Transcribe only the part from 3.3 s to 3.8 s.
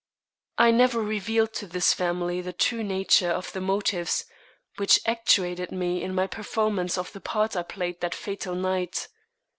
the